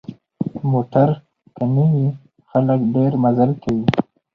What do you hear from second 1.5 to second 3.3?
که نه وي، خلک ډېر